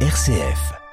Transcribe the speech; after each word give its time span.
RCF. 0.00 0.85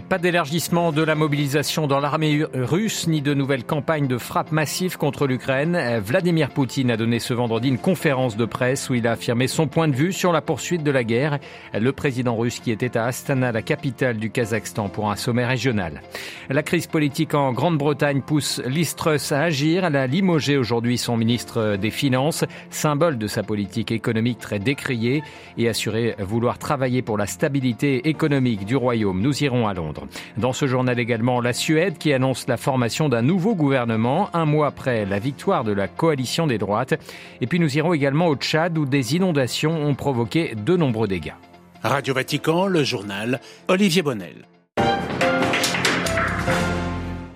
Pas 0.00 0.18
d'élargissement 0.18 0.90
de 0.90 1.02
la 1.02 1.14
mobilisation 1.14 1.86
dans 1.86 2.00
l'armée 2.00 2.44
russe, 2.52 3.06
ni 3.06 3.22
de 3.22 3.32
nouvelles 3.32 3.62
campagnes 3.62 4.08
de 4.08 4.18
frappe 4.18 4.50
massive 4.50 4.96
contre 4.96 5.28
l'Ukraine. 5.28 6.00
Vladimir 6.04 6.50
Poutine 6.50 6.90
a 6.90 6.96
donné 6.96 7.20
ce 7.20 7.32
vendredi 7.32 7.68
une 7.68 7.78
conférence 7.78 8.36
de 8.36 8.44
presse 8.44 8.90
où 8.90 8.94
il 8.94 9.06
a 9.06 9.12
affirmé 9.12 9.46
son 9.46 9.68
point 9.68 9.86
de 9.86 9.94
vue 9.94 10.12
sur 10.12 10.32
la 10.32 10.40
poursuite 10.40 10.82
de 10.82 10.90
la 10.90 11.04
guerre. 11.04 11.38
Le 11.72 11.92
président 11.92 12.34
russe 12.34 12.58
qui 12.58 12.72
était 12.72 12.96
à 12.96 13.04
Astana, 13.04 13.52
la 13.52 13.62
capitale 13.62 14.16
du 14.16 14.30
Kazakhstan, 14.30 14.88
pour 14.88 15.12
un 15.12 15.16
sommet 15.16 15.46
régional. 15.46 16.02
La 16.50 16.64
crise 16.64 16.88
politique 16.88 17.34
en 17.34 17.52
Grande-Bretagne 17.52 18.20
pousse 18.20 18.60
Liz 18.66 18.96
à 19.30 19.42
agir. 19.42 19.84
Elle 19.84 19.94
a 19.94 20.08
limogé 20.08 20.56
aujourd'hui 20.56 20.98
son 20.98 21.16
ministre 21.16 21.76
des 21.76 21.92
Finances, 21.92 22.44
symbole 22.68 23.16
de 23.16 23.28
sa 23.28 23.44
politique 23.44 23.92
économique 23.92 24.40
très 24.40 24.58
décriée, 24.58 25.22
et 25.56 25.68
assuré 25.68 26.16
vouloir 26.18 26.58
travailler 26.58 27.00
pour 27.00 27.16
la 27.16 27.26
stabilité 27.26 28.08
économique 28.08 28.64
du 28.64 28.74
royaume. 28.74 29.20
Nous 29.20 29.44
irons 29.44 29.68
à 29.68 29.74
Londres. 29.74 29.83
Dans 30.36 30.52
ce 30.52 30.66
journal 30.66 30.98
également, 30.98 31.40
la 31.40 31.52
Suède 31.52 31.98
qui 31.98 32.12
annonce 32.12 32.46
la 32.48 32.56
formation 32.56 33.08
d'un 33.08 33.22
nouveau 33.22 33.54
gouvernement 33.54 34.30
un 34.34 34.44
mois 34.44 34.68
après 34.68 35.04
la 35.04 35.18
victoire 35.18 35.64
de 35.64 35.72
la 35.72 35.88
coalition 35.88 36.46
des 36.46 36.58
droites. 36.58 36.94
Et 37.40 37.46
puis 37.46 37.60
nous 37.60 37.76
irons 37.76 37.92
également 37.92 38.28
au 38.28 38.36
Tchad 38.36 38.76
où 38.78 38.86
des 38.86 39.16
inondations 39.16 39.84
ont 39.84 39.94
provoqué 39.94 40.54
de 40.54 40.76
nombreux 40.76 41.08
dégâts. 41.08 41.34
Radio 41.82 42.14
Vatican, 42.14 42.66
le 42.66 42.82
journal 42.82 43.40
Olivier 43.68 44.02
Bonnel. 44.02 44.46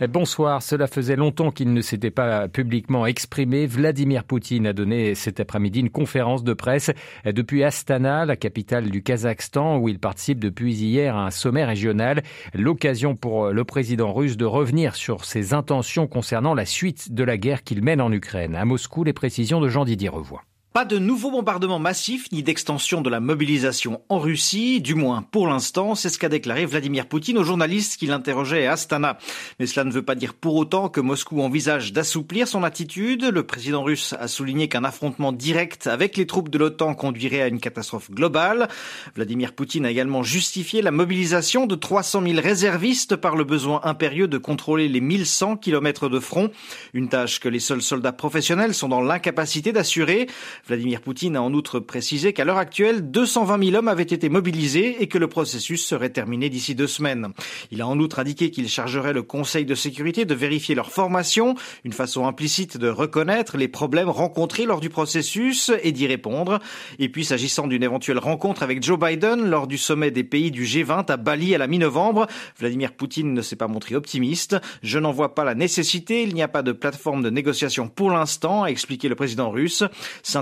Eh, 0.00 0.06
bonsoir, 0.06 0.62
cela 0.62 0.86
faisait 0.86 1.16
longtemps 1.16 1.50
qu'il 1.50 1.72
ne 1.72 1.80
s'était 1.80 2.12
pas 2.12 2.46
publiquement 2.46 3.04
exprimé. 3.04 3.66
Vladimir 3.66 4.22
Poutine 4.22 4.68
a 4.68 4.72
donné 4.72 5.16
cet 5.16 5.40
après-midi 5.40 5.80
une 5.80 5.90
conférence 5.90 6.44
de 6.44 6.52
presse 6.52 6.92
eh, 7.24 7.32
depuis 7.32 7.64
Astana, 7.64 8.24
la 8.24 8.36
capitale 8.36 8.90
du 8.90 9.02
Kazakhstan, 9.02 9.78
où 9.78 9.88
il 9.88 9.98
participe 9.98 10.38
depuis 10.38 10.72
hier 10.72 11.16
à 11.16 11.26
un 11.26 11.30
sommet 11.32 11.64
régional. 11.64 12.22
L'occasion 12.54 13.16
pour 13.16 13.48
le 13.48 13.64
président 13.64 14.12
russe 14.12 14.36
de 14.36 14.44
revenir 14.44 14.94
sur 14.94 15.24
ses 15.24 15.52
intentions 15.52 16.06
concernant 16.06 16.54
la 16.54 16.64
suite 16.64 17.12
de 17.12 17.24
la 17.24 17.36
guerre 17.36 17.64
qu'il 17.64 17.82
mène 17.82 18.00
en 18.00 18.12
Ukraine. 18.12 18.54
À 18.54 18.64
Moscou, 18.64 19.02
les 19.02 19.12
précisions 19.12 19.60
de 19.60 19.68
Jean-Didier 19.68 20.10
Revoix. 20.10 20.44
Pas 20.74 20.84
de 20.84 20.98
nouveaux 20.98 21.30
bombardements 21.30 21.78
massifs 21.78 22.30
ni 22.30 22.42
d'extension 22.42 23.00
de 23.00 23.08
la 23.08 23.20
mobilisation 23.20 24.02
en 24.10 24.18
Russie, 24.18 24.82
du 24.82 24.94
moins 24.94 25.22
pour 25.22 25.48
l'instant, 25.48 25.94
c'est 25.94 26.10
ce 26.10 26.18
qu'a 26.18 26.28
déclaré 26.28 26.66
Vladimir 26.66 27.06
Poutine 27.06 27.38
aux 27.38 27.42
journalistes 27.42 27.96
qui 27.96 28.06
l'interrogeaient 28.06 28.66
à 28.66 28.72
Astana. 28.72 29.18
Mais 29.58 29.66
cela 29.66 29.84
ne 29.84 29.90
veut 29.90 30.04
pas 30.04 30.14
dire 30.14 30.34
pour 30.34 30.56
autant 30.56 30.90
que 30.90 31.00
Moscou 31.00 31.40
envisage 31.40 31.94
d'assouplir 31.94 32.46
son 32.46 32.64
attitude. 32.64 33.24
Le 33.24 33.42
président 33.44 33.82
russe 33.82 34.14
a 34.20 34.28
souligné 34.28 34.68
qu'un 34.68 34.84
affrontement 34.84 35.32
direct 35.32 35.86
avec 35.86 36.18
les 36.18 36.26
troupes 36.26 36.50
de 36.50 36.58
l'OTAN 36.58 36.94
conduirait 36.94 37.42
à 37.42 37.48
une 37.48 37.60
catastrophe 37.60 38.10
globale. 38.10 38.68
Vladimir 39.16 39.54
Poutine 39.54 39.86
a 39.86 39.90
également 39.90 40.22
justifié 40.22 40.82
la 40.82 40.90
mobilisation 40.90 41.66
de 41.66 41.74
300 41.76 42.22
000 42.22 42.40
réservistes 42.40 43.16
par 43.16 43.36
le 43.36 43.44
besoin 43.44 43.80
impérieux 43.84 44.28
de 44.28 44.38
contrôler 44.38 44.86
les 44.88 45.00
1100 45.00 45.56
kilomètres 45.56 46.10
de 46.10 46.20
front, 46.20 46.50
une 46.92 47.08
tâche 47.08 47.40
que 47.40 47.48
les 47.48 47.58
seuls 47.58 47.82
soldats 47.82 48.12
professionnels 48.12 48.74
sont 48.74 48.88
dans 48.88 49.00
l'incapacité 49.00 49.72
d'assurer. 49.72 50.28
Vladimir 50.68 51.00
Poutine 51.00 51.34
a 51.34 51.42
en 51.42 51.54
outre 51.54 51.80
précisé 51.80 52.34
qu'à 52.34 52.44
l'heure 52.44 52.58
actuelle, 52.58 53.10
220 53.10 53.64
000 53.64 53.76
hommes 53.76 53.88
avaient 53.88 54.02
été 54.02 54.28
mobilisés 54.28 55.02
et 55.02 55.06
que 55.06 55.16
le 55.16 55.26
processus 55.26 55.82
serait 55.82 56.10
terminé 56.10 56.50
d'ici 56.50 56.74
deux 56.74 56.86
semaines. 56.86 57.28
Il 57.70 57.80
a 57.80 57.86
en 57.86 57.98
outre 57.98 58.18
indiqué 58.18 58.50
qu'il 58.50 58.68
chargerait 58.68 59.14
le 59.14 59.22
Conseil 59.22 59.64
de 59.64 59.74
sécurité 59.74 60.26
de 60.26 60.34
vérifier 60.34 60.74
leur 60.74 60.90
formation, 60.90 61.54
une 61.84 61.94
façon 61.94 62.26
implicite 62.26 62.76
de 62.76 62.90
reconnaître 62.90 63.56
les 63.56 63.66
problèmes 63.66 64.10
rencontrés 64.10 64.66
lors 64.66 64.80
du 64.80 64.90
processus 64.90 65.72
et 65.82 65.90
d'y 65.90 66.06
répondre. 66.06 66.58
Et 66.98 67.08
puis, 67.08 67.24
s'agissant 67.24 67.66
d'une 67.66 67.82
éventuelle 67.82 68.18
rencontre 68.18 68.62
avec 68.62 68.82
Joe 68.82 68.98
Biden 68.98 69.48
lors 69.48 69.68
du 69.68 69.78
sommet 69.78 70.10
des 70.10 70.24
pays 70.24 70.50
du 70.50 70.64
G20 70.64 71.10
à 71.10 71.16
Bali 71.16 71.54
à 71.54 71.58
la 71.58 71.66
mi-novembre, 71.66 72.26
Vladimir 72.58 72.92
Poutine 72.92 73.32
ne 73.32 73.40
s'est 73.40 73.56
pas 73.56 73.68
montré 73.68 73.94
optimiste. 73.94 74.56
Je 74.82 74.98
n'en 74.98 75.12
vois 75.12 75.34
pas 75.34 75.44
la 75.44 75.54
nécessité, 75.54 76.24
il 76.24 76.34
n'y 76.34 76.42
a 76.42 76.48
pas 76.48 76.62
de 76.62 76.72
plateforme 76.72 77.22
de 77.22 77.30
négociation 77.30 77.88
pour 77.88 78.10
l'instant, 78.10 78.64
a 78.64 78.66
expliqué 78.66 79.08
le 79.08 79.14
président 79.14 79.50
russe 79.50 79.82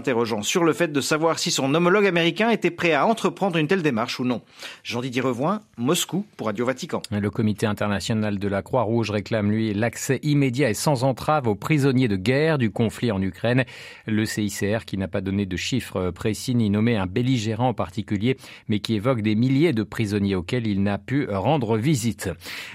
s'interrogeant 0.06 0.42
sur 0.42 0.62
le 0.62 0.72
fait 0.72 0.92
de 0.92 1.00
savoir 1.00 1.40
si 1.40 1.50
son 1.50 1.74
homologue 1.74 2.06
américain 2.06 2.50
était 2.50 2.70
prêt 2.70 2.92
à 2.92 3.06
entreprendre 3.06 3.56
une 3.56 3.66
telle 3.66 3.82
démarche 3.82 4.20
ou 4.20 4.24
non. 4.24 4.40
Jean-Didier 4.84 5.20
Revoin, 5.20 5.62
Moscou 5.78 6.24
pour 6.36 6.46
Radio 6.46 6.64
Vatican. 6.64 7.02
Le 7.10 7.28
comité 7.28 7.66
international 7.66 8.38
de 8.38 8.46
la 8.46 8.62
Croix-Rouge 8.62 9.10
réclame, 9.10 9.50
lui, 9.50 9.74
l'accès 9.74 10.20
immédiat 10.22 10.70
et 10.70 10.74
sans 10.74 11.02
entrave 11.02 11.48
aux 11.48 11.56
prisonniers 11.56 12.06
de 12.06 12.14
guerre 12.14 12.56
du 12.56 12.70
conflit 12.70 13.10
en 13.10 13.20
Ukraine. 13.20 13.64
Le 14.06 14.24
CICR, 14.24 14.84
qui 14.86 14.96
n'a 14.96 15.08
pas 15.08 15.20
donné 15.20 15.44
de 15.44 15.56
chiffres 15.56 16.12
précis 16.12 16.54
ni 16.54 16.70
nommé 16.70 16.96
un 16.96 17.06
belligérant 17.06 17.70
en 17.70 17.74
particulier, 17.74 18.36
mais 18.68 18.78
qui 18.78 18.94
évoque 18.94 19.22
des 19.22 19.34
milliers 19.34 19.72
de 19.72 19.82
prisonniers 19.82 20.36
auxquels 20.36 20.68
il 20.68 20.84
n'a 20.84 20.98
pu 20.98 21.26
rendre 21.28 21.76
visite. 21.76 22.30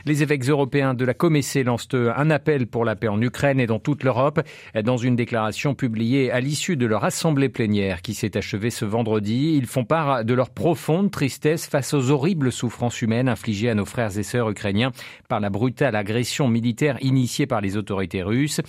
Les 0.05 0.21
évêques 0.21 0.49
européens 0.49 0.95
de 0.95 1.05
la 1.05 1.13
Comessée 1.13 1.63
lancent 1.63 1.87
un 1.93 2.29
appel 2.29 2.67
pour 2.67 2.83
la 2.83 2.97
paix 2.97 3.07
en 3.07 3.21
Ukraine 3.21 3.61
et 3.61 3.67
dans 3.67 3.79
toute 3.79 4.03
l'Europe. 4.03 4.41
Dans 4.83 4.97
une 4.97 5.15
déclaration 5.15 5.75
publiée 5.75 6.29
à 6.29 6.41
l'issue 6.41 6.75
de 6.75 6.85
leur 6.85 7.05
assemblée 7.05 7.20
l'Assemblée 7.21 7.49
plénière 7.49 8.01
qui 8.01 8.15
s'est 8.15 8.35
achevée 8.35 8.71
ce 8.71 8.83
vendredi. 8.83 9.53
Ils 9.55 9.67
font 9.67 9.85
part 9.85 10.25
de 10.25 10.33
leur 10.33 10.49
profonde 10.49 11.11
tristesse 11.11 11.67
face 11.67 11.93
aux 11.93 12.09
horribles 12.09 12.51
souffrances 12.51 12.99
humaines 13.03 13.29
infligées 13.29 13.69
à 13.69 13.75
nos 13.75 13.85
frères 13.85 14.17
et 14.17 14.23
sœurs 14.23 14.49
ukrainiens 14.49 14.91
par 15.29 15.39
la 15.39 15.51
brutale 15.51 15.95
agression 15.95 16.47
militaire 16.47 16.97
initiée 17.01 17.45
par 17.45 17.61
les 17.61 17.77
autorités 17.77 18.23
russes. 18.23 18.59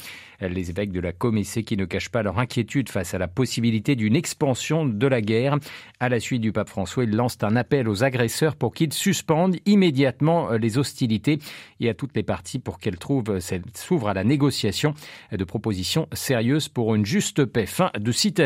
Les 0.40 0.70
évêques 0.70 0.90
de 0.90 0.98
la 0.98 1.12
Comessée 1.12 1.62
qui 1.62 1.76
ne 1.76 1.84
cachent 1.84 2.08
pas 2.08 2.24
leur 2.24 2.40
inquiétude 2.40 2.88
face 2.88 3.14
à 3.14 3.18
la 3.18 3.28
possibilité 3.28 3.94
d'une 3.94 4.16
expansion 4.16 4.84
de 4.84 5.06
la 5.06 5.20
guerre. 5.20 5.56
À 6.00 6.08
la 6.08 6.18
suite 6.18 6.42
du 6.42 6.50
pape 6.50 6.68
François, 6.68 7.04
ils 7.04 7.14
lancent 7.14 7.38
un 7.42 7.54
appel 7.54 7.88
aux 7.88 8.02
agresseurs 8.02 8.56
pour 8.56 8.74
qu'ils 8.74 8.92
suspendent 8.92 9.56
immédiatement 9.66 10.50
les 10.50 10.78
hostilités 10.78 11.38
et 11.78 11.88
à 11.88 11.94
toutes 11.94 12.16
les 12.16 12.24
parties 12.24 12.58
pour 12.58 12.80
qu'elles 12.80 12.98
trouvent, 12.98 13.38
s'ouvrent 13.72 14.08
à 14.08 14.14
la 14.14 14.24
négociation 14.24 14.94
de 15.30 15.44
propositions 15.44 16.08
sérieuses 16.12 16.68
pour 16.68 16.96
une 16.96 17.06
juste 17.06 17.44
paix. 17.44 17.66
Fin 17.66 17.92
de 17.96 18.10
citation. 18.10 18.41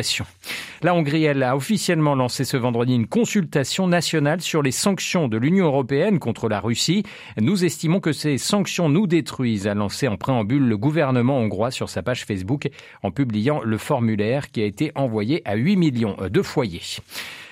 La 0.83 0.95
Hongrie, 0.95 1.25
elle, 1.25 1.43
a 1.43 1.57
officiellement 1.57 2.15
lancé 2.15 2.45
ce 2.45 2.57
vendredi 2.57 2.95
une 2.95 3.07
consultation 3.07 3.87
nationale 3.87 4.41
sur 4.41 4.62
les 4.62 4.73
sanctions 4.73 5.29
de 5.29 5.39
l'Union 5.39 5.67
européenne 5.67 6.19
contre 6.19 6.49
la 6.49 6.61
Russie. 6.61 7.03
Nous 7.41 7.65
estimons 7.65 8.01
que 8.01 8.12
ces 8.12 8.39
sanctions 8.39 8.89
nous 8.89 9.06
détruisent, 9.06 9.67
a 9.67 9.75
lancé 9.75 10.06
en 10.09 10.17
préambule 10.17 10.69
le 10.69 10.77
gouvernement 10.77 11.39
hongrois 11.39 11.71
sur 11.71 11.89
sa 11.89 12.03
page 12.03 12.25
Facebook 12.25 12.69
en 13.03 13.11
publiant 13.11 13.62
le 13.62 13.79
formulaire 13.79 14.51
qui 14.51 14.62
a 14.62 14.67
été 14.67 14.93
envoyé 14.95 15.43
à 15.45 15.56
8 15.56 15.77
millions 15.77 16.17
de 16.31 16.43
foyers. 16.43 17.01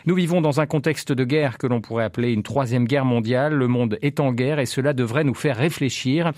Nous 0.07 0.15
vivons 0.15 0.43
dans 0.43 0.61
un 0.61 0.67
contexte 0.67 1.13
de 1.13 1.25
guerre 1.25 1.57
que 1.57 1.67
l'on 1.67 1.81
pourrait 1.81 2.05
appeler 2.05 2.33
une 2.33 2.43
troisième 2.43 2.85
guerre 2.85 3.07
mondiale. 3.07 3.55
Le 3.55 3.69
monde 3.69 3.99
est 4.03 4.21
en 4.21 4.33
guerre 4.33 4.59
et 4.59 4.67
cela 4.67 4.93
devrait 4.93 5.25
nous 5.25 5.35
faire 5.35 5.57
réfléchir. 5.57 6.33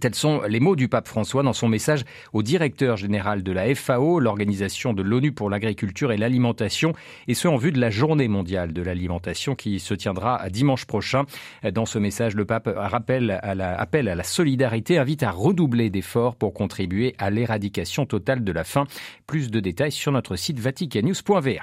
Tels 0.00 0.14
sont 0.14 0.42
les 0.48 0.60
mots 0.60 0.74
du 0.74 0.88
pape 0.88 1.06
François 1.06 1.42
dans 1.42 1.52
son 1.52 1.68
message 1.68 2.04
au 2.32 2.42
directeur 2.42 2.96
général 2.96 3.42
de 3.42 3.52
la 3.52 3.72
FAO, 3.74 4.18
l'organisation 4.18 4.92
de 4.92 5.02
l'ONU 5.02 5.32
pour 5.32 5.50
l'agriculture 5.50 6.10
et 6.10 6.16
l'alimentation, 6.16 6.94
et 7.28 7.34
ce 7.34 7.46
en 7.46 7.56
vue 7.56 7.70
de 7.70 7.80
la 7.80 7.90
journée 7.90 8.26
mondiale 8.26 8.72
de 8.72 8.82
l'alimentation 8.82 9.54
qui 9.54 9.78
se 9.78 9.94
tiendra 9.94 10.48
dimanche 10.50 10.84
prochain. 10.84 11.24
Dans 11.72 11.86
ce 11.86 11.98
message, 11.98 12.34
le 12.34 12.44
pape 12.44 12.68
rappelle 12.74 13.38
à 13.42 13.54
la, 13.54 13.78
appelle 13.78 14.08
à 14.08 14.14
la 14.14 14.24
solidarité, 14.24 14.98
invite 14.98 15.22
à 15.22 15.30
redoubler 15.30 15.90
d'efforts 15.90 16.36
pour 16.36 16.54
contribuer 16.54 17.14
à 17.18 17.30
l'éradication 17.30 18.04
totale 18.04 18.42
de 18.42 18.52
la 18.52 18.64
faim. 18.64 18.84
Plus 19.26 19.50
de 19.50 19.60
détails 19.60 19.92
sur 19.92 20.12
notre 20.12 20.36
site 20.36 20.58
vaticanews.va. 20.58 21.62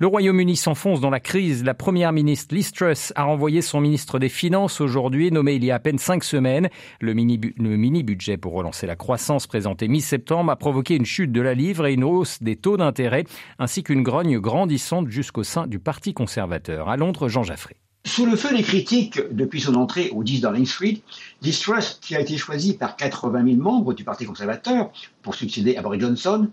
Le 0.00 0.06
Royaume-Uni 0.06 0.56
s'enfonce 0.56 1.02
dans 1.02 1.10
la 1.10 1.20
crise. 1.20 1.62
La 1.62 1.74
première 1.74 2.10
ministre 2.10 2.54
Liz 2.54 2.72
Truss 2.72 3.12
a 3.16 3.24
renvoyé 3.24 3.60
son 3.60 3.82
ministre 3.82 4.18
des 4.18 4.30
Finances 4.30 4.80
aujourd'hui, 4.80 5.30
nommé 5.30 5.56
il 5.56 5.64
y 5.64 5.70
a 5.70 5.74
à 5.74 5.78
peine 5.78 5.98
cinq 5.98 6.24
semaines. 6.24 6.70
Le 7.00 7.12
mini-budget 7.12 8.38
pour 8.38 8.54
relancer 8.54 8.86
la 8.86 8.96
croissance 8.96 9.46
présenté 9.46 9.88
mi-septembre 9.88 10.52
a 10.52 10.56
provoqué 10.56 10.96
une 10.96 11.04
chute 11.04 11.32
de 11.32 11.42
la 11.42 11.52
livre 11.52 11.86
et 11.86 11.92
une 11.92 12.04
hausse 12.04 12.42
des 12.42 12.56
taux 12.56 12.78
d'intérêt, 12.78 13.24
ainsi 13.58 13.82
qu'une 13.82 14.02
grogne 14.02 14.38
grandissante 14.38 15.10
jusqu'au 15.10 15.42
sein 15.42 15.66
du 15.66 15.78
Parti 15.78 16.14
conservateur. 16.14 16.88
À 16.88 16.96
Londres, 16.96 17.28
Jean 17.28 17.42
Jaffré. 17.42 17.76
Sous 18.06 18.24
le 18.24 18.36
feu 18.36 18.56
des 18.56 18.62
critiques 18.62 19.20
depuis 19.30 19.60
son 19.60 19.74
entrée 19.74 20.08
au 20.14 20.24
10 20.24 20.40
Downing 20.40 20.64
Street, 20.64 21.02
Liz 21.42 21.60
Truss, 21.60 21.98
qui 22.00 22.16
a 22.16 22.20
été 22.20 22.38
choisi 22.38 22.72
par 22.72 22.96
80 22.96 23.44
000 23.44 23.56
membres 23.58 23.92
du 23.92 24.04
Parti 24.04 24.24
conservateur 24.24 24.90
pour 25.20 25.34
succéder 25.34 25.76
à 25.76 25.82
Boris 25.82 26.00
Johnson, 26.00 26.48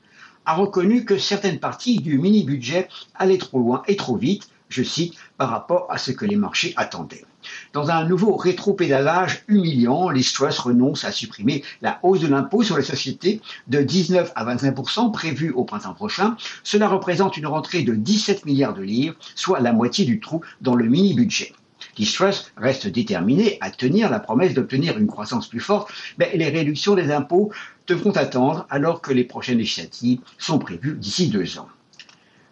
a 0.47 0.55
reconnu 0.55 1.03
que 1.03 1.17
certaines 1.17 1.59
parties 1.59 1.99
du 1.99 2.17
mini-budget 2.17 2.87
allaient 3.15 3.37
trop 3.37 3.59
loin 3.59 3.83
et 3.87 3.97
trop 3.97 4.15
vite, 4.15 4.49
je 4.69 4.81
cite, 4.81 5.13
par 5.37 5.49
rapport 5.49 5.87
à 5.89 5.97
ce 5.97 6.11
que 6.11 6.25
les 6.25 6.37
marchés 6.37 6.73
attendaient. 6.77 7.25
Dans 7.73 7.91
un 7.91 8.05
nouveau 8.05 8.35
rétro-pédalage 8.37 9.43
humiliant, 9.49 10.09
les 10.09 10.23
Truss 10.23 10.57
renoncent 10.59 11.03
à 11.03 11.11
supprimer 11.11 11.63
la 11.81 11.99
hausse 12.01 12.21
de 12.21 12.27
l'impôt 12.27 12.63
sur 12.63 12.77
les 12.77 12.83
sociétés 12.83 13.41
de 13.67 13.81
19 13.81 14.31
à 14.35 14.45
25% 14.45 15.11
prévue 15.11 15.51
au 15.51 15.65
printemps 15.65 15.93
prochain. 15.93 16.37
Cela 16.63 16.87
représente 16.87 17.35
une 17.35 17.47
rentrée 17.47 17.83
de 17.83 17.93
17 17.93 18.45
milliards 18.45 18.73
de 18.73 18.83
livres, 18.83 19.15
soit 19.35 19.59
la 19.59 19.73
moitié 19.73 20.05
du 20.05 20.21
trou 20.21 20.41
dans 20.61 20.75
le 20.75 20.85
mini-budget. 20.85 21.53
Truss 22.05 22.51
reste 22.57 22.87
déterminé 22.87 23.57
à 23.61 23.71
tenir 23.71 24.09
la 24.09 24.19
promesse 24.19 24.53
d'obtenir 24.53 24.97
une 24.97 25.07
croissance 25.07 25.47
plus 25.47 25.59
forte, 25.59 25.91
mais 26.17 26.31
les 26.35 26.49
réductions 26.49 26.95
des 26.95 27.11
impôts 27.11 27.51
devront 27.87 28.11
attendre 28.11 28.67
alors 28.69 29.01
que 29.01 29.13
les 29.13 29.23
prochaines 29.23 29.57
législatives 29.57 30.19
sont 30.37 30.59
prévues 30.59 30.95
d'ici 30.95 31.29
deux 31.29 31.57
ans. 31.57 31.69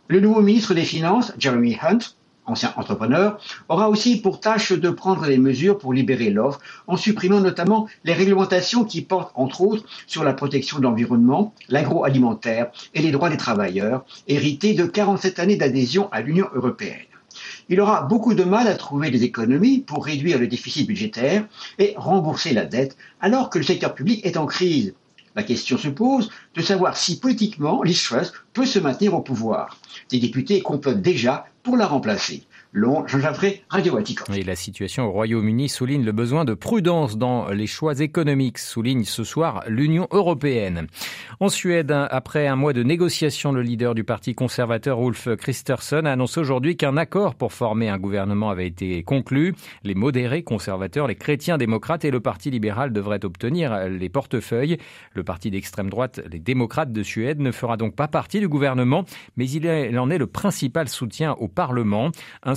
Le 0.08 0.20
nouveau 0.20 0.42
ministre 0.42 0.74
des 0.74 0.84
Finances, 0.84 1.34
Jeremy 1.38 1.78
Hunt, 1.82 2.00
ancien 2.46 2.74
entrepreneur, 2.78 3.40
aura 3.70 3.90
aussi 3.90 4.22
pour 4.22 4.40
tâche 4.40 4.72
de 4.72 4.90
prendre 4.90 5.26
des 5.26 5.38
mesures 5.38 5.78
pour 5.78 5.94
libérer 5.94 6.30
l'offre 6.30 6.60
en 6.88 6.96
supprimant 6.96 7.40
notamment 7.40 7.88
les 8.04 8.14
réglementations 8.14 8.86
qui 8.86 9.02
portent 9.02 9.32
entre 9.36 9.62
autres 9.62 9.84
sur 10.08 10.24
la 10.24 10.34
protection 10.34 10.78
de 10.78 10.84
l'environnement, 10.84 11.54
l'agroalimentaire 11.70 12.72
et 12.94 13.02
les 13.02 13.12
droits 13.12 13.30
des 13.30 13.38
travailleurs, 13.38 14.06
hérités 14.28 14.74
de 14.74 14.86
47 14.86 15.40
années 15.40 15.58
d'adhésion 15.58 16.10
à 16.12 16.22
l'Union 16.22 16.48
européenne. 16.54 17.06
Il 17.68 17.82
aura 17.82 18.04
beaucoup 18.04 18.36
de 18.36 18.44
mal 18.44 18.68
à 18.68 18.76
trouver 18.76 19.10
des 19.10 19.24
économies 19.24 19.80
pour 19.80 20.06
réduire 20.06 20.38
le 20.38 20.48
déficit 20.48 20.88
budgétaire 20.88 21.48
et 21.80 21.96
rembourser 21.98 22.54
la 22.54 22.66
dette 22.66 22.96
alors 23.22 23.50
que 23.50 23.58
le 23.58 23.64
secteur 23.64 23.96
public 23.96 24.24
est 24.24 24.38
en 24.38 24.46
crise. 24.46 24.94
La 25.36 25.42
question 25.42 25.78
se 25.78 25.90
pose 25.90 26.30
de 26.54 26.62
savoir 26.62 26.96
si 26.96 27.20
politiquement 27.20 27.82
Liz 27.82 28.08
peut 28.54 28.68
se 28.68 28.80
maintenir 28.80 29.16
au 29.16 29.22
pouvoir. 29.22 29.78
Des 30.10 30.20
députés 30.20 30.62
complotent 30.62 31.02
déjà 31.02 31.46
pour 31.64 31.76
la 31.76 31.88
remplacer. 31.88 32.44
Et 34.36 34.44
la 34.44 34.58
situation 34.58 35.06
au 35.06 35.12
Royaume-Uni 35.12 35.70
souligne 35.70 36.04
le 36.04 36.12
besoin 36.12 36.44
de 36.44 36.54
prudence 36.54 37.18
dans 37.18 37.48
les 37.48 37.68
choix 37.68 38.02
économiques, 38.02 38.58
souligne 38.58 39.06
ce 39.06 39.24
soir 39.24 39.64
l'Union 39.70 40.10
européenne. 40.12 40.88
En 41.40 41.48
Suède, 41.48 41.96
après 42.10 42.48
un 42.48 42.58
mois 42.58 42.74
de 42.74 42.84
négociations, 42.84 43.54
le 43.54 43.62
leader 43.62 43.96
du 43.96 44.04
parti 44.04 44.36
conservateur 44.36 45.02
Ulf 45.02 45.34
Kristersson 45.38 46.04
a 46.04 46.12
annoncé 46.12 46.42
aujourd'hui 46.42 46.76
qu'un 46.76 46.98
accord 46.98 47.36
pour 47.36 47.54
former 47.54 47.88
un 47.88 47.98
gouvernement 47.98 48.50
avait 48.50 48.68
été 48.68 49.04
conclu. 49.04 49.56
Les 49.86 49.96
modérés 49.96 50.44
conservateurs, 50.44 51.08
les 51.08 51.16
chrétiens 51.16 51.58
démocrates 51.58 52.04
et 52.04 52.12
le 52.12 52.20
parti 52.20 52.52
libéral 52.52 52.92
devraient 52.92 53.24
obtenir 53.24 53.88
les 53.88 54.10
portefeuilles. 54.10 54.80
Le 55.14 55.24
parti 55.24 55.50
d'extrême 55.50 55.90
droite, 55.90 56.20
les 56.30 56.40
démocrates 56.40 56.92
de 56.92 57.04
Suède, 57.04 57.40
ne 57.40 57.54
fera 57.54 57.78
donc 57.78 57.96
pas 57.96 58.10
partie 58.10 58.42
du 58.42 58.50
gouvernement, 58.50 59.06
mais 59.38 59.50
il 59.50 59.98
en 59.98 60.10
est 60.10 60.18
le 60.18 60.28
principal 60.28 60.90
soutien 60.90 61.38
au 61.40 61.48
Parlement. 61.48 62.12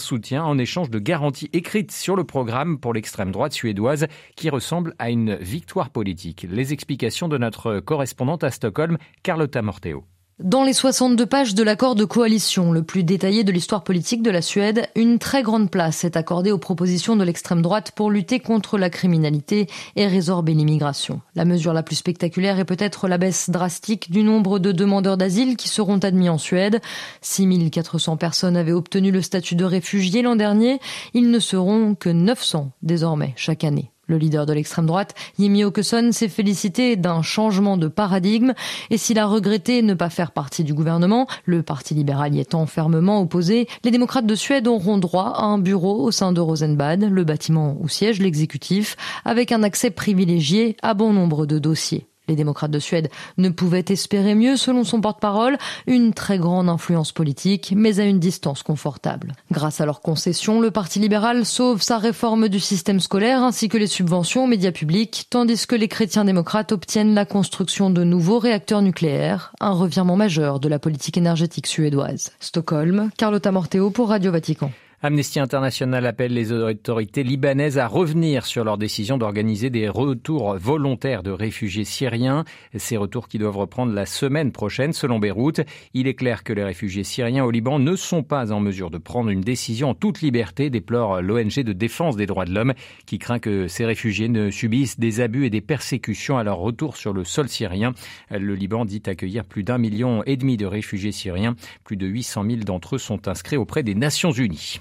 Soutien 0.09 0.43
en 0.43 0.57
échange 0.57 0.89
de 0.89 0.99
garanties 0.99 1.51
écrites 1.53 1.93
sur 1.93 2.17
le 2.17 2.25
programme 2.25 2.79
pour 2.79 2.95
l'extrême 2.95 3.31
droite 3.31 3.53
suédoise 3.53 4.07
qui 4.37 4.49
ressemble 4.49 4.95
à 4.99 5.11
une 5.11 5.35
victoire 5.35 5.91
politique. 5.91 6.47
Les 6.51 6.73
explications 6.73 7.29
de 7.29 7.37
notre 7.37 7.81
correspondante 7.81 8.43
à 8.43 8.51
Stockholm, 8.51 8.97
Carlotta 9.23 9.61
Morteo. 9.61 10.05
Dans 10.41 10.63
les 10.63 10.73
62 10.73 11.27
pages 11.27 11.57
de 11.57 11.65
l'accord 11.65 11.97
de 11.97 12.05
coalition, 12.05 12.71
le 12.71 12.85
plus 12.85 13.03
détaillé 13.03 13.43
de 13.43 13.51
l'histoire 13.51 13.83
politique 13.83 14.23
de 14.23 14.31
la 14.31 14.41
Suède, 14.41 14.89
une 14.95 15.19
très 15.19 15.43
grande 15.43 15.69
place 15.69 16.05
est 16.05 16.17
accordée 16.17 16.53
aux 16.53 16.59
propositions 16.59 17.17
de 17.17 17.25
l'extrême 17.25 17.61
droite 17.61 17.91
pour 17.91 18.09
lutter 18.09 18.39
contre 18.39 18.79
la 18.79 18.89
criminalité 18.89 19.67
et 19.97 20.07
résorber 20.07 20.55
l'immigration. 20.55 21.23
La 21.35 21.45
mesure 21.45 21.73
la 21.73 21.83
plus 21.83 21.97
spectaculaire 21.97 22.61
est 22.61 22.65
peut-être 22.65 23.09
la 23.09 23.19
baisse 23.19 23.51
drastique 23.51 24.13
du 24.13 24.23
nombre 24.23 24.61
de 24.61 24.71
demandeurs 24.71 25.17
d'asile 25.17 25.57
qui 25.57 25.69
seront 25.69 25.99
admis 25.99 26.29
en 26.29 26.39
Suède. 26.39 26.81
6400 27.21 28.17
personnes 28.17 28.57
avaient 28.57 28.71
obtenu 28.71 29.11
le 29.11 29.23
statut 29.23 29.57
de 29.57 29.65
réfugié 29.65 30.23
l'an 30.23 30.37
dernier. 30.37 30.79
Ils 31.15 31.33
ne 31.33 31.41
seront 31.41 31.97
que 31.97 32.11
900 32.11 32.71
désormais 32.83 33.33
chaque 33.35 33.65
année. 33.65 33.91
Le 34.09 34.17
leader 34.17 34.47
de 34.47 34.55
l'extrême 34.55 34.87
droite, 34.87 35.15
Yemi 35.39 35.65
Åkesson, 35.65 36.13
s'est 36.13 36.29
félicité 36.29 36.97
d'un 36.97 37.21
changement 37.21 37.77
de 37.77 37.89
paradigme 37.89 38.55
et 38.89 38.97
s'il 38.97 39.19
a 39.19 39.27
regretté 39.27 39.83
ne 39.83 39.93
pas 39.93 40.09
faire 40.09 40.33
partie 40.33 40.65
du 40.65 40.73
gouvernement, 40.73 41.27
le 41.45 41.63
Parti 41.63 41.93
libéral 41.93 42.35
y 42.35 42.41
étant 42.41 42.65
fermement 42.65 43.21
opposé, 43.21 43.69
les 43.85 43.91
démocrates 43.91 44.25
de 44.25 44.35
Suède 44.35 44.67
auront 44.67 44.97
droit 44.97 45.35
à 45.37 45.45
un 45.45 45.59
bureau 45.59 46.03
au 46.03 46.11
sein 46.11 46.33
de 46.33 46.41
Rosenbad, 46.41 47.05
le 47.05 47.25
bâtiment 47.25 47.77
où 47.81 47.89
siège 47.89 48.21
l'exécutif, 48.21 48.97
avec 49.27 49.53
un 49.53 49.63
accès 49.63 49.91
privilégié 49.91 50.79
à 50.81 50.95
bon 50.95 51.13
nombre 51.13 51.45
de 51.45 51.59
dossiers. 51.59 52.07
Les 52.29 52.37
démocrates 52.37 52.71
de 52.71 52.79
Suède 52.79 53.11
ne 53.39 53.49
pouvaient 53.49 53.85
espérer 53.89 54.35
mieux, 54.35 54.57
selon 54.57 54.85
son 54.85 55.01
porte-parole, 55.01 55.59
une 55.87 56.13
très 56.13 56.39
grande 56.39 56.69
influence 56.69 57.13
politique, 57.13 57.73
mais 57.77 58.01
à 58.01 58.05
une 58.05 58.19
distance 58.19 58.63
confortable. 58.63 59.35
Grâce 59.51 59.81
à 59.81 59.87
leurs 59.87 60.01
concessions, 60.01 60.61
le 60.61 60.71
Parti 60.71 60.99
libéral 60.99 61.45
sauve 61.45 61.83
sa 61.83 61.99
réforme 61.99 62.49
du 62.49 62.61
système 62.61 63.01
scolaire 63.01 63.43
ainsi 63.43 63.69
que 63.69 63.79
les 63.79 63.87
subventions 63.87 64.45
aux 64.45 64.47
médias 64.47 64.73
publics, 64.73 65.27
tandis 65.31 65.67
que 65.67 65.75
les 65.75 65.89
chrétiens 65.89 66.25
démocrates 66.25 66.73
obtiennent 66.73 67.15
la 67.15 67.25
construction 67.25 67.91
de 67.91 68.05
nouveaux 68.05 68.39
réacteurs 68.39 68.83
nucléaires, 68.83 69.53
un 69.61 69.73
revirement 69.73 70.17
majeur 70.17 70.61
de 70.61 70.69
la 70.69 70.79
politique 70.79 71.17
énergétique 71.17 71.67
suédoise. 71.67 72.31
Stockholm, 72.41 73.11
Carlotta 73.17 73.53
Morteo 73.53 73.91
pour 73.91 74.09
Radio 74.09 74.33
Vatican. 74.33 74.71
Amnesty 75.01 75.39
International 75.39 76.07
appelle 76.07 76.35
les 76.35 76.51
autorités 76.51 77.23
libanaises 77.23 77.79
à 77.79 77.87
revenir 77.87 78.45
sur 78.45 78.65
leur 78.65 78.79
décision 78.79 79.17
d'organiser 79.17 79.71
des 79.71 79.89
retours 79.89 80.57
volontaires 80.57 81.23
de 81.23 81.31
réfugiés 81.31 81.85
syriens. 81.85 82.45
Ces 82.77 82.97
retours 82.97 83.29
qui 83.29 83.39
doivent 83.39 83.59
reprendre 83.59 83.93
la 83.93 84.07
semaine 84.07 84.51
prochaine 84.51 84.93
selon 84.93 85.21
Beyrouth. 85.21 85.61
Il 85.95 86.09
est 86.09 86.15
clair 86.15 86.43
que 86.43 86.53
les 86.53 86.65
réfugiés 86.65 87.05
syriens 87.05 87.45
au 87.45 87.53
Liban 87.53 87.79
ne 87.79 87.95
sont 87.95 88.25
pas 88.25 88.51
en 88.51 88.59
mesure 88.59 88.91
de 88.91 88.99
prendre 88.99 89.31
une 89.31 89.41
décision 89.41 89.91
en 89.91 89.95
toute 89.95 90.21
liberté, 90.21 90.69
déplore 90.69 91.23
l'ONG 91.23 91.61
de 91.63 91.73
défense 91.73 92.17
des 92.17 92.27
droits 92.27 92.45
de 92.45 92.53
l'homme 92.53 92.75
qui 93.07 93.21
craint 93.21 93.39
que 93.39 93.69
ces 93.69 93.85
réfugiés 93.85 94.29
ne 94.29 94.51
subissent 94.51 94.99
des 94.99 95.21
abus 95.21 95.47
et 95.47 95.51
des 95.51 95.61
persécutions 95.61 96.39
à 96.39 96.43
leur 96.43 96.59
retour 96.59 96.97
sur 96.97 97.13
le 97.13 97.23
sol 97.23 97.49
syrien. 97.49 97.93
Le 98.33 98.57
Liban 98.57 98.85
dit 98.85 99.03
accueillir 99.07 99.45
plus 99.45 99.63
d'un 99.63 99.79
million 99.79 100.25
et 100.25 100.37
demi 100.37 100.57
de 100.57 100.67
réfugiés 100.67 101.13
syriens. 101.13 101.55
Plus 101.85 101.97
de 101.97 102.09
800 102.09 102.45
000 102.51 102.57
d'entre 102.65 102.97
eux 102.97 102.99
sont 102.99 103.29
inscrits 103.29 103.57
auprès 103.57 103.85
des 103.85 103.95
Nations 103.95 104.33
Unies. 104.33 104.81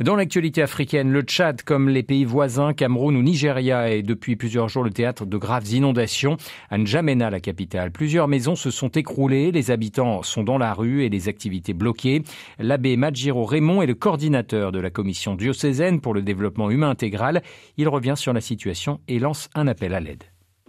Dans 0.00 0.14
l'actualité 0.14 0.62
africaine, 0.62 1.10
le 1.10 1.22
Tchad, 1.22 1.62
comme 1.62 1.88
les 1.88 2.04
pays 2.04 2.24
voisins, 2.24 2.72
Cameroun 2.72 3.16
ou 3.16 3.22
Nigeria, 3.22 3.90
est 3.90 4.02
depuis 4.02 4.36
plusieurs 4.36 4.68
jours 4.68 4.84
le 4.84 4.90
théâtre 4.90 5.26
de 5.26 5.36
graves 5.36 5.66
inondations. 5.72 6.36
À 6.70 6.78
N'Djamena, 6.78 7.30
la 7.30 7.40
capitale, 7.40 7.90
plusieurs 7.90 8.28
maisons 8.28 8.54
se 8.54 8.70
sont 8.70 8.90
écroulées, 8.90 9.50
les 9.50 9.72
habitants 9.72 10.22
sont 10.22 10.44
dans 10.44 10.58
la 10.58 10.72
rue 10.72 11.04
et 11.04 11.08
les 11.08 11.28
activités 11.28 11.74
bloquées. 11.74 12.22
L'abbé 12.60 12.96
Majiro 12.96 13.44
Raymond 13.44 13.82
est 13.82 13.86
le 13.86 13.94
coordinateur 13.94 14.70
de 14.70 14.78
la 14.78 14.90
commission 14.90 15.34
diocésaine 15.34 16.00
pour 16.00 16.14
le 16.14 16.22
développement 16.22 16.70
humain 16.70 16.90
intégral. 16.90 17.42
Il 17.76 17.88
revient 17.88 18.14
sur 18.16 18.32
la 18.32 18.40
situation 18.40 19.00
et 19.08 19.18
lance 19.18 19.50
un 19.56 19.66
appel 19.66 19.94
à 19.94 20.00
l'aide. 20.00 20.22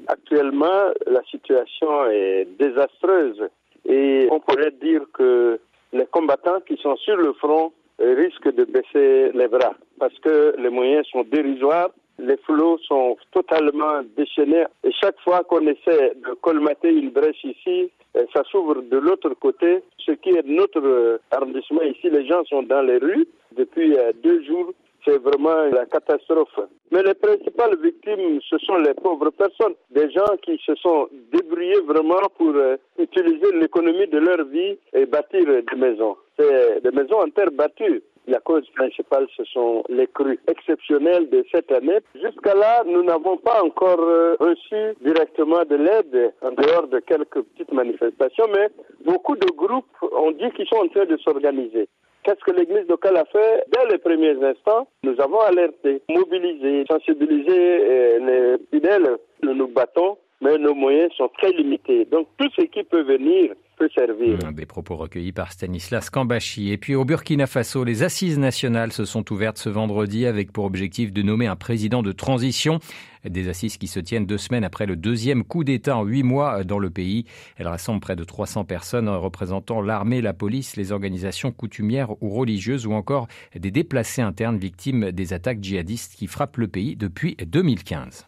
Actuellement, 0.08 0.90
la 1.06 1.22
situation 1.30 2.06
est 2.12 2.48
désastreuse 2.58 3.44
et 3.88 4.28
on 4.32 4.40
pourrait 4.40 4.74
dire 4.82 5.02
que 5.14 5.60
les 5.94 6.06
combattants 6.08 6.62
qui 6.68 6.78
sont 6.78 6.96
sur 6.98 7.16
le 7.16 7.34
front 7.34 7.72
risque 8.00 8.54
de 8.54 8.66
baisser 8.66 9.32
les 9.34 9.48
bras 9.48 9.76
parce 10.00 10.18
que 10.20 10.56
les 10.58 10.70
moyens 10.70 11.06
sont 11.08 11.24
dérisoires, 11.24 11.90
les 12.18 12.38
flots 12.38 12.78
sont 12.80 13.18
totalement 13.32 14.02
déchaînés 14.18 14.66
et 14.84 14.92
chaque 14.92 15.20
fois 15.22 15.44
qu'on 15.44 15.66
essaie 15.68 16.14
de 16.16 16.34
colmater 16.42 16.90
une 16.90 17.10
brèche 17.12 17.44
ici, 17.44 17.90
euh, 18.16 18.26
ça 18.34 18.44
s'ouvre 18.52 18.82
de 18.82 18.98
l'autre 18.98 19.30
côté. 19.36 19.84
Ce 19.98 20.12
qui 20.14 20.30
est 20.30 20.46
notre 20.46 20.82
euh, 20.84 21.18
arrondissement 21.32 21.82
ici, 21.84 22.10
les 22.10 22.26
gens 22.28 22.44
sont 22.46 22.64
dans 22.64 22.82
les 22.82 22.98
rues 22.98 23.28
depuis 23.56 23.96
euh, 23.96 24.12
deux 24.24 24.44
jours. 24.44 24.74
C'est 25.06 25.18
vraiment 25.18 25.66
la 25.72 25.86
catastrophe. 25.86 26.60
Mais 26.92 27.04
les 27.04 27.14
principales 27.14 27.78
victimes, 27.82 28.40
ce 28.50 28.58
sont 28.60 28.78
les 28.78 28.94
pauvres 28.94 29.30
personnes, 29.32 29.76
des 29.92 30.10
gens 30.12 30.36
qui 30.42 30.60
se 30.66 30.76
sont 30.76 31.08
débrouillés 31.32 31.82
vraiment 31.82 32.22
pour 32.38 32.54
utiliser 32.98 33.52
l'économie 33.54 34.08
de 34.08 34.18
leur 34.18 34.46
vie 34.46 34.78
et 34.94 35.06
bâtir 35.06 35.46
des 35.46 35.78
maisons 35.78 36.18
c'est 36.40 36.82
des 36.82 36.92
maisons 36.92 37.22
en 37.22 37.30
terre 37.30 37.52
battue. 37.52 38.02
La 38.28 38.40
cause 38.40 38.68
principale, 38.76 39.26
ce 39.36 39.44
sont 39.46 39.84
les 39.90 40.06
crues 40.08 40.40
exceptionnelles 40.48 41.30
de 41.30 41.44
cette 41.52 41.72
année. 41.72 41.98
Jusqu'à 42.14 42.54
là, 42.54 42.84
nous 42.86 43.04
n'avons 43.04 43.38
pas 43.38 43.64
encore 43.64 44.00
euh, 44.00 44.36
reçu 44.40 44.96
directement 45.02 45.64
de 45.66 45.76
l'aide 45.76 46.34
en 46.44 46.52
dehors 46.52 46.88
de 46.88 47.00
quelques 47.00 47.42
petites 47.42 47.72
manifestations, 47.72 48.46
mais 48.54 48.70
beaucoup 49.04 49.36
de 49.36 49.48
groupes 49.56 49.86
ont 50.12 50.32
dit 50.32 50.52
qu'ils 50.52 50.68
sont 50.68 50.76
en 50.76 50.88
train 50.90 51.06
de 51.06 51.18
s'organiser. 51.18 51.90
Qu'est-ce 52.24 52.44
que 52.44 52.52
l'Église 52.52 52.88
locale 52.88 53.18
a 53.18 53.26
fait? 53.26 53.64
Dès 53.72 53.92
les 53.92 53.98
premiers 53.98 54.44
instants, 54.44 54.88
nous 55.04 55.20
avons 55.20 55.40
alerté, 55.40 56.02
mobilisé, 56.10 56.84
sensibilisé 56.90 57.58
euh, 57.58 58.20
les 58.20 58.58
fidèles. 58.72 59.18
Nous 59.42 59.54
nous 59.54 59.68
battons, 59.68 60.18
mais 60.42 60.58
nos 60.58 60.76
moyens 60.76 61.12
sont 61.18 61.30
très 61.38 61.52
limités. 61.52 62.06
Donc 62.06 62.28
tout 62.38 62.50
ce 62.58 62.66
qui 62.66 62.84
peut 62.84 63.04
venir 63.04 63.54
servir. 63.88 64.38
Des 64.52 64.66
propos 64.66 64.96
recueillis 64.96 65.32
par 65.32 65.52
Stanislas 65.52 66.10
Kambashi. 66.10 66.72
Et 66.72 66.78
puis 66.78 66.96
au 66.96 67.06
Burkina 67.06 67.48
Faso, 67.48 67.84
les 67.84 68.04
assises 68.04 68.38
nationales 68.38 68.92
se 68.92 69.06
sont 69.06 69.32
ouvertes 69.32 69.58
ce 69.58 69.70
vendredi 69.70 70.26
avec 70.26 70.52
pour 70.52 70.66
objectif 70.66 71.14
de 71.14 71.22
nommer 71.22 71.48
un 71.48 71.56
président 71.56 72.04
de 72.04 72.12
transition. 72.12 72.80
Des 73.26 73.50
assises 73.50 73.78
qui 73.78 73.88
se 73.88 74.00
tiennent 74.00 74.26
deux 74.26 74.38
semaines 74.38 74.64
après 74.64 74.86
le 74.86 74.96
deuxième 74.96 75.44
coup 75.44 75.64
d'État 75.64 75.98
en 75.98 76.04
huit 76.04 76.24
mois 76.24 76.64
dans 76.64 76.80
le 76.80 76.90
pays. 76.90 77.26
Elles 77.58 77.68
rassemblent 77.68 78.02
près 78.02 78.16
de 78.16 78.24
300 78.24 78.66
personnes 78.66 79.10
représentant 79.10 79.82
l'armée, 79.82 80.22
la 80.22 80.34
police, 80.34 80.76
les 80.76 80.92
organisations 80.92 81.52
coutumières 81.52 82.12
ou 82.22 82.30
religieuses 82.30 82.86
ou 82.86 82.94
encore 82.94 83.28
des 83.56 83.72
déplacés 83.72 84.22
internes 84.22 84.58
victimes 84.58 85.12
des 85.12 85.34
attaques 85.34 85.62
djihadistes 85.62 86.16
qui 86.16 86.28
frappent 86.28 86.58
le 86.58 86.68
pays 86.68 86.96
depuis 86.96 87.36
2015. 87.36 88.28